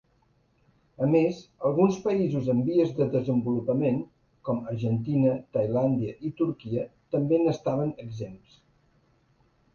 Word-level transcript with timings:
A 1.07 1.09
més, 1.15 1.41
alguns 1.69 1.99
països 2.05 2.49
en 2.53 2.63
vies 2.69 2.93
de 3.01 3.07
desenvolupament 3.17 4.01
com 4.49 4.63
Argentina, 4.73 5.37
Tailàndia 5.59 6.17
i 6.31 6.33
Turquia 6.41 6.89
també 7.17 7.43
n'estaven 7.45 7.95
exempts. 8.09 8.59